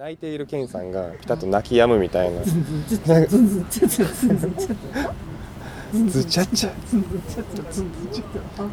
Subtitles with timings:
[0.00, 2.42] 泣いているケンさんがピタッと泣き止むみたいな。
[2.42, 2.72] ずんず
[3.60, 4.06] んちゃちゃ。
[4.06, 5.12] ずんずんちゃちゃ。
[6.08, 6.70] ズチャッチャ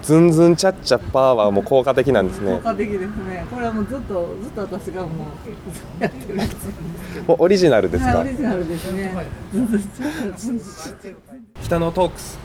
[0.02, 2.54] ズンズンチャッチャパーはもう効果的なんですね。
[2.54, 3.46] 効果的ですね。
[3.52, 5.10] これはもうずっとずっと私がも
[6.00, 6.40] うやってる
[7.28, 8.20] もうオリジナルですか？
[8.20, 9.12] はいオリジナルですね。
[11.62, 12.40] 北野トークス。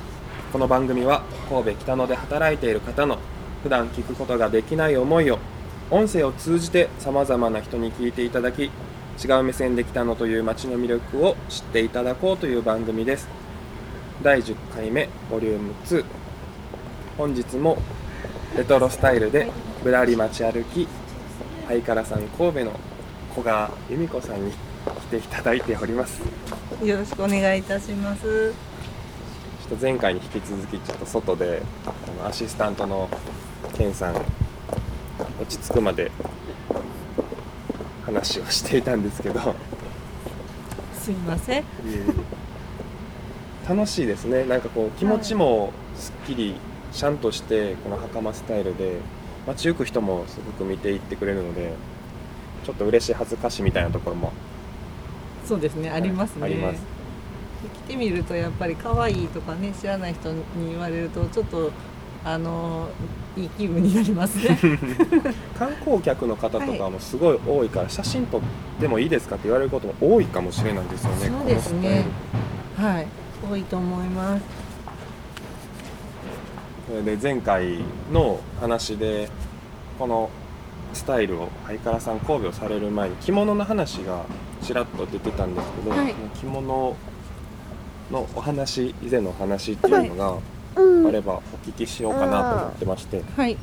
[0.52, 3.18] この番組は神戸北野で働いている方の
[3.62, 5.38] 普段聞くことができない思いを
[5.92, 8.70] 音声を通じてさまざまな人に聞いていただき
[9.22, 13.28] 違う目線で北野という街の魅力を知っていただこうという番組です。
[14.22, 16.02] 第10回目ボリューム2
[17.18, 17.76] 本日も
[18.56, 19.50] レトロスタイルで
[19.84, 20.88] ぶらり街歩き
[21.66, 22.72] ハイカラさん神戸の
[23.36, 24.56] 小川由美子さんに来
[25.10, 26.22] ていただいております。
[26.82, 28.22] よろしくお願いいたします。
[28.22, 33.10] ちょっと前回に引き続きちょっと外であのアシスタントの
[33.74, 34.14] ケンさん
[35.42, 36.12] 落ち着くまで
[38.06, 39.40] 話をしていたんですけど。
[39.40, 39.42] い
[41.00, 41.64] すいません。
[43.68, 44.44] 楽しいですね。
[44.44, 46.54] なんかこう気持ちもすっきり
[46.92, 48.98] シャンとしてこの袴スタイルで
[49.44, 51.72] 街行く人もすごく見ていってくれるので
[52.64, 54.32] ちょっと嬉しい恥ずかしいみたいなところも。
[55.44, 55.90] そうですね。
[55.90, 56.44] ありますね。
[56.44, 56.80] あります。
[57.86, 61.72] 来てみるとやっぱり可愛いとかね知らない人に言われるとちょっと
[62.24, 62.88] あの
[63.36, 64.58] いい気分になりますね。
[65.58, 68.40] 観光客の方とかもすごい多いから、写真撮っ
[68.80, 72.04] てもいいですかって言われることも多いかもしれないですよねそうですね。
[72.76, 73.06] はい。
[73.50, 74.42] 多いと思います。
[76.88, 77.78] それで前回
[78.12, 79.28] の話で
[79.98, 80.30] この
[80.92, 84.24] スタイルをハイカラさん神戸をされる前に着物の話が
[84.62, 86.14] ちらっと出てたんですけど、はい。
[86.38, 86.96] 着物
[88.10, 90.38] のお話以前のお話っていうのが
[91.08, 93.56] あればお聞きしようかなと思ってまして、はい。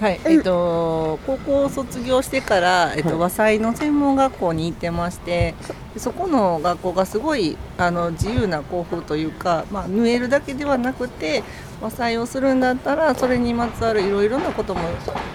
[0.00, 3.18] はい、えっと高校を卒業してから、えっと、はい。
[3.20, 5.54] 和裁の専門学校に行ってまして
[5.94, 11.44] でそこの学校がすごいあの自由な校風というか、まあ、縫えるだけではなくて
[11.80, 14.80] 和裁をするんだったらそれにまつわるいろいろなことも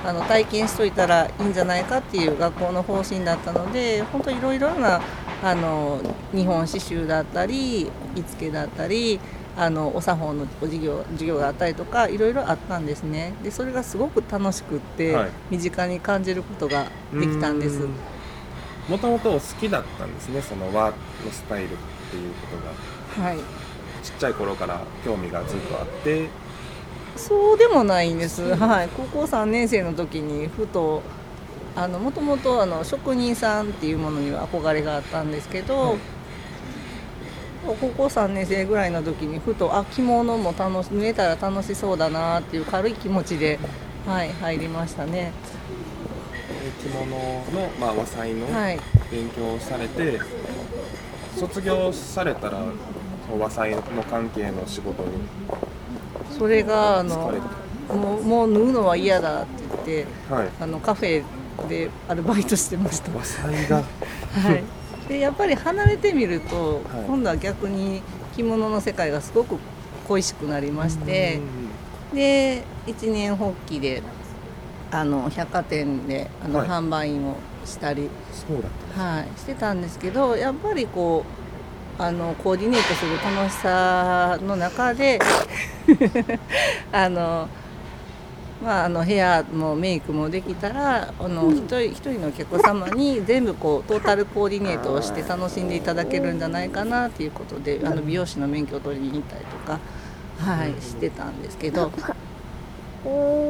[0.05, 5.01] あの体験しといたらいいんじゃないかっていう学校の方針だったので本当いろいろな
[5.41, 6.01] あの
[6.33, 9.21] 日本刺繍だったり着付けだったり
[9.57, 13.33] あのお作法のお授業授業があったりとかいろいろあったんですね。
[13.43, 15.29] でそれがすごく楽しくって、はい。
[15.51, 17.81] 身近に感じることができたんです。
[18.87, 20.93] もともとお好きだったんですねその和の
[21.31, 21.75] スタイルっ
[22.09, 22.57] ていうこ
[23.17, 23.27] とが。
[23.27, 23.37] はい。
[23.37, 26.29] ちっちゃい頃から興味がずっとあって。
[27.15, 31.01] そうでもないんです、はい、高校3年生の時にふと
[31.75, 35.97] あのもともとあの職人さんっていうものには憧れがあったんですけど、はい
[37.65, 43.59] 高校3年生ぐらいの時にふとあ着物も楽し縫えたら楽しそうだなっていう軽い気持ちで、
[44.05, 45.33] はい、入りましたね。
[46.81, 48.79] 着物の、まあ、和裁のはい
[49.11, 50.19] 勉強をされて、
[51.35, 52.63] 卒業されたら
[53.37, 55.09] 和裁の関係の仕事に
[56.37, 57.07] それがあ疲
[57.89, 59.49] のもうもう縫うのは嫌だって
[59.85, 61.23] 言ってはいあのカフェ
[61.67, 63.11] でアルバイトしてました。
[63.11, 63.77] 和裁が
[64.31, 64.63] はい、
[65.09, 67.05] でやっぱり離れてみると、はい。
[67.07, 68.01] 今度は逆に
[68.35, 69.57] 着物の世界がすごく
[70.07, 71.39] 恋しくなりまして
[72.13, 74.01] で一年発起で
[74.91, 76.67] あの百貨店であの、はい。
[76.69, 78.09] 販売員をしたり、
[78.95, 81.25] はい、してたんですけどやっぱりこ
[81.99, 85.19] うあのコーディネートする楽しさの中で
[86.93, 87.49] あの。
[88.61, 99.79] まあ、あのヘアもメイクもできたらあの一人一人のお客様に全部こうトータルコーディネートをして楽しんでいただけるんじゃないかなということであの美容師の免許を取りに行ったりとか、
[100.39, 102.15] はい、してたんですけど、た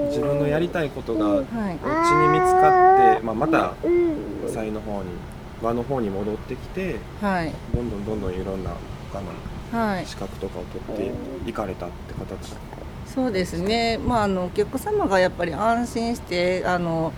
[0.10, 3.74] 自分のやりたいことがはい、うちに見つかって、まあ、また
[4.46, 5.10] 和裁の方に
[5.62, 7.52] 和の方に戻ってきてはい。
[7.74, 8.72] どんどんどんどんいろんな
[9.12, 9.28] 他の
[9.72, 11.12] はい、資格とかを取っ
[11.44, 12.56] ていかれたって形
[13.20, 17.12] そうですね、まあ、あのお客様がやっぱり安心してあの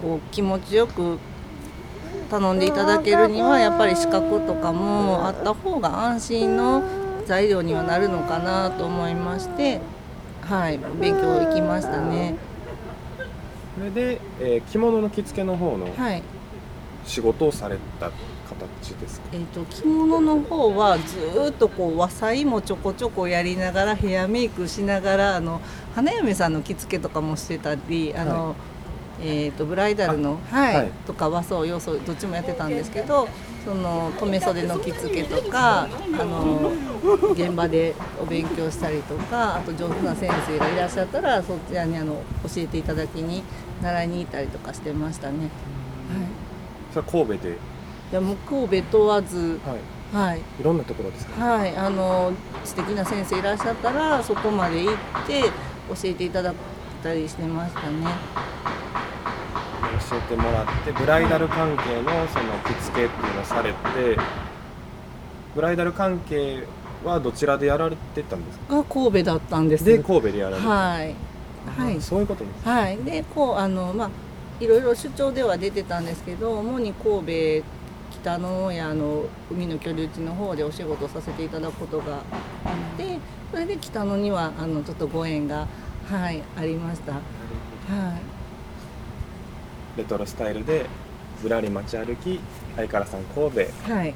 [0.00, 1.18] こう気持ちよく
[2.30, 6.84] 頼んでいただけるにはやっぱり資格とかもあった方が安心の
[7.26, 9.80] 材料にはなるのかなと思いまして、
[10.42, 12.36] はい、勉強行きましたね。
[13.76, 16.22] それで、えー着物の着付けの方のはい。
[17.06, 18.12] 仕事をされた
[18.50, 19.28] 形ですか？
[19.32, 25.60] えー、と着物の方はずーっとこう和裁もちょこちょこやりながらヘアメイクしながらあの
[25.94, 28.56] 花嫁さんの着付けとかもしてたりあの、
[29.22, 30.90] えー、とブライダルの、はいはい。
[31.06, 33.28] とか和装洋装どっちもやってたんですけど
[33.64, 35.88] その留め袖の着付けとかあ
[36.24, 36.72] の
[37.32, 43.42] 現場でお勉強したりとかあと上手な先生がいらっしゃったらそちらにあの教えていただきに
[43.82, 45.38] 習いに行ったりとかしてましたね。
[45.38, 45.48] はい。
[46.92, 47.58] それは神戸で、
[48.10, 49.60] いやもう神戸問わず
[50.12, 50.40] はい、はい。
[50.60, 52.32] いろんなところですか、はい、あの
[52.64, 54.94] 素敵な先生いらっしゃったらそこまで行っ
[55.26, 55.50] て教
[56.04, 56.54] えていただい
[57.02, 58.06] たりしてましたね。
[60.08, 63.76] 教えてもらってブライダル関係のその着付けっていうのをされて
[65.54, 66.64] ブライダル関係
[67.04, 68.76] はどちらでやられてたんですか？
[68.76, 69.84] が神戸だったんです。
[69.84, 70.62] で神戸でやられて。
[70.62, 71.14] た、はい、
[71.78, 74.10] はい、そういうことですはい、でこうあのまあ
[74.58, 77.66] いろいろ出張では出てたんですけど主に神戸
[78.22, 82.22] 北のやの海の居留地の方でお仕事させていただくことがあっ
[82.98, 83.18] て
[83.50, 85.66] それで北野にはあのちょっとご縁が、
[86.08, 87.12] はい、ありました。
[87.12, 87.22] はい。
[89.98, 90.86] レトロスタイルで
[91.42, 92.40] ぶらり街歩き
[92.76, 93.92] 相原さん神戸。
[93.92, 94.14] はい、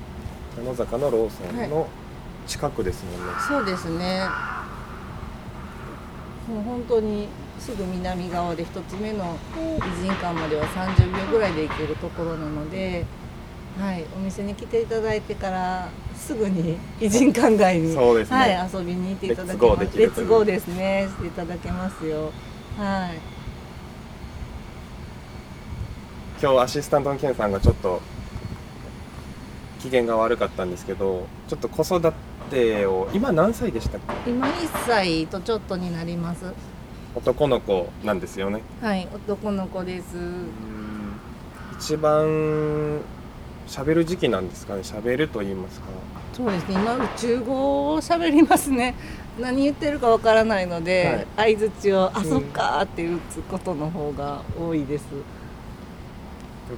[0.62, 1.88] 野坂のローソンの
[2.46, 4.28] 近くですもんね、そうですね。
[6.46, 7.28] もう本当に
[7.58, 13.06] すぐ南側で一つ目の偉人館までは30秒ぐらいで行けるところなので、
[13.78, 19.98] はい、お店に来ていただいてからすぐに偉人館街に、そうですねはい、遊びに行っていただけます。
[19.98, 22.30] レッツゴーですね、していただけますよ。
[22.78, 23.18] はい。
[26.40, 28.02] 今日アシスタントのケンさんがちょっと
[29.80, 32.12] 機嫌が悪かったんですけどちょっと子育
[32.50, 34.30] てを今何歳でしたっけ？
[34.30, 34.52] 今1
[34.86, 36.44] 歳とちょっとになります。
[37.14, 40.16] 男の子なんですよねはい、男の子です。
[41.78, 43.00] 一番
[43.66, 44.80] 喋る時期なんですかね？
[44.82, 45.86] 喋ると言いますか。
[46.32, 46.74] そうですね。
[46.74, 48.94] 今宇宙語を喋りますね。
[49.40, 55.04] 何言ってるかわからないので、相づちを「あうんそっか」って打つことの方が多いです、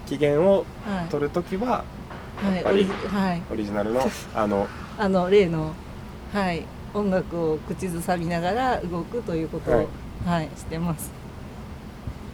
[0.06, 1.08] 機嫌をはい。
[1.10, 1.84] 取るときは
[2.42, 2.54] はい。
[2.56, 4.00] やっぱりオリジはい、オリジナルの
[4.34, 4.66] あの
[4.98, 5.72] あの例の、
[6.32, 9.80] はい、音楽を口ずさみながら動くということを、は
[10.26, 11.10] はいいしてます。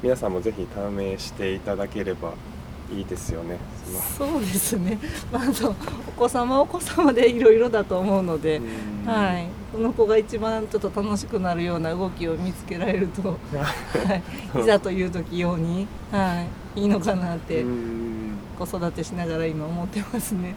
[0.03, 2.33] 皆さんもぜひ試していただければ
[2.93, 3.59] いいですよね。
[4.17, 4.99] そうですね、
[5.33, 5.71] まあ、あの
[6.09, 8.63] お子様はお子様でいろいろだと思うので、う
[9.09, 9.11] ん。
[9.11, 14.15] はい、その子が一番ちょっと楽しくなるような動きを見つけられると、 は
[14.57, 16.45] い、いざという時用に、は
[16.77, 18.39] い、いいのかなってうん。
[18.59, 20.55] 子育てしながら今思ってますね。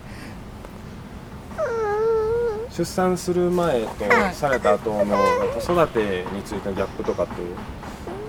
[2.72, 4.36] 出産する前とはい。
[4.36, 5.16] された後の
[5.58, 7.34] 子育てについてのギャップとかって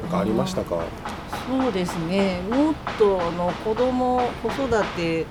[0.03, 0.85] なんかありましたか？
[1.49, 2.41] そうですね。
[2.51, 5.27] もっとの子供子育て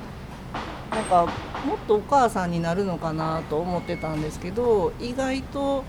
[0.92, 1.26] なんか
[1.66, 5.84] もっとお母さんになるのかなと思ってたんですけど意外と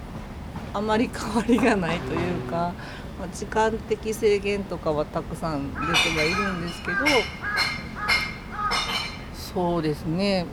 [0.75, 2.73] あまり変わりがないというか、
[3.19, 5.93] まあ、時間的制限とかはたくさん出ては
[6.25, 6.97] いるんですけど
[9.35, 10.45] そうですね。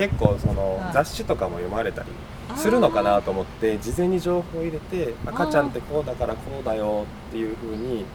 [0.00, 0.92] 結構そのはい。
[0.94, 2.08] 雑誌とかも読まれたり
[2.56, 8.06] するのかなと思って事前に情報を入れて赤ちゃんってこうだからこうだよっていう風に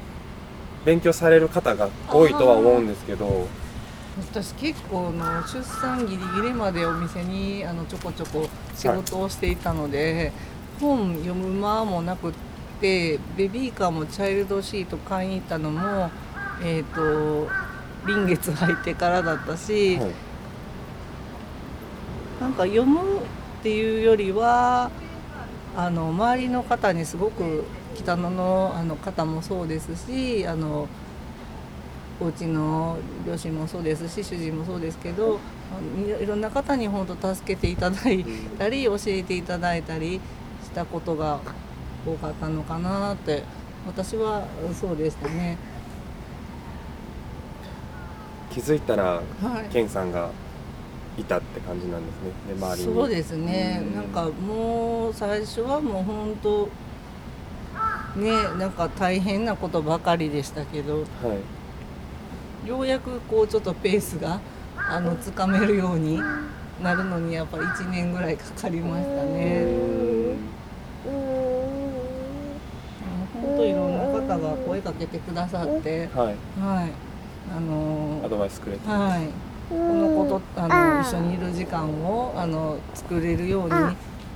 [0.84, 3.48] 勉強される方が多いとは思うんですけど
[4.18, 10.32] 私結構の出産ギリギリまでお店にあのちょこちょこ仕事をしていたので、
[10.80, 12.34] 本読む間もなくっ
[12.80, 16.10] てベビーカーもチャイルドシート買いに行ったのも
[16.64, 17.50] えっ、と
[18.08, 20.12] 臨月入ってからだったし、はい
[22.46, 23.22] なんか読むっ
[23.64, 24.92] ていうよりは
[25.76, 27.64] あの周りの方にすごく
[27.96, 30.88] 北野のあの方もそうですしあの
[32.22, 35.40] お家の両親もそうですし主人もそうですけど
[36.20, 38.24] いいろんな方に本当助けていただい
[38.60, 40.22] たり教えていただいたり
[40.64, 41.40] したことが
[42.06, 43.42] 多かったのかなって
[43.88, 44.46] 私は
[44.80, 45.58] そうでしたね。
[48.52, 49.22] 気づいたらは
[49.68, 50.30] いケンさんが
[51.18, 52.32] いたって感じなんですね。
[52.48, 52.96] で周りに。
[52.96, 53.96] そうですね、うん。
[53.96, 56.70] なんかもう最初はもう本当
[58.20, 61.06] ねなんか大変なことばかりでしたけどは
[62.66, 62.68] い。
[62.68, 64.40] ようやくこうちょっとペースが
[64.90, 66.20] あのつかめるように
[66.82, 69.96] なるのにやっぱり1年ぐらいかかりましたね。
[73.34, 76.26] 本当いろんな方が声かけてくださって、はい。
[76.28, 76.36] はい、
[77.56, 78.90] あのアドバイスくれて。
[78.90, 79.30] はい、
[79.70, 83.72] この子とあの一緒にいる時間をあの作れるように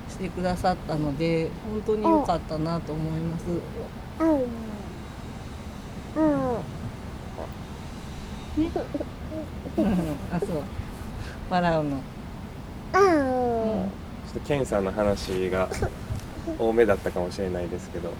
[0.09, 3.45] してくださったので本当に良かったなと思います。
[6.17, 6.55] うん。
[10.33, 10.50] あそう。
[11.50, 12.01] 笑うの。
[12.91, 13.86] ちょ
[14.31, 15.69] っとケンさんの話が
[16.57, 18.12] 多めだったかもしれないですけど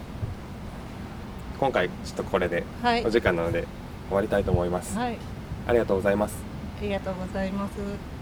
[1.58, 3.04] 今回ちょっとこれではい。
[3.04, 3.66] お時間なので
[4.08, 5.18] 終わりたいと思います、はい。
[5.66, 6.36] ありがとうございます。
[6.44, 6.49] あ
[6.80, 8.19] ありがとうございます。